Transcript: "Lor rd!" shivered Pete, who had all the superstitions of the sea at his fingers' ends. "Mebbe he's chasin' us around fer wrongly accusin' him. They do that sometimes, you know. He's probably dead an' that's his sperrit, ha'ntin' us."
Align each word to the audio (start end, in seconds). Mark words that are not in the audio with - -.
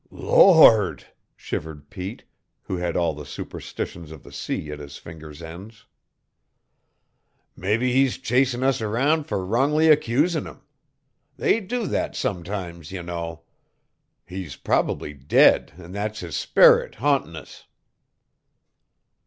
"Lor 0.09 0.89
rd!" 0.89 1.03
shivered 1.35 1.91
Pete, 1.91 2.23
who 2.63 2.77
had 2.77 2.97
all 2.97 3.13
the 3.13 3.23
superstitions 3.23 4.09
of 4.11 4.23
the 4.23 4.31
sea 4.31 4.71
at 4.71 4.79
his 4.79 4.97
fingers' 4.97 5.43
ends. 5.43 5.85
"Mebbe 7.55 7.83
he's 7.83 8.17
chasin' 8.17 8.63
us 8.63 8.81
around 8.81 9.25
fer 9.25 9.45
wrongly 9.45 9.89
accusin' 9.89 10.47
him. 10.47 10.61
They 11.37 11.59
do 11.59 11.85
that 11.85 12.15
sometimes, 12.15 12.91
you 12.91 13.03
know. 13.03 13.43
He's 14.25 14.55
probably 14.55 15.13
dead 15.13 15.73
an' 15.77 15.91
that's 15.91 16.21
his 16.21 16.35
sperrit, 16.35 16.95
ha'ntin' 16.95 17.35
us." 17.35 17.67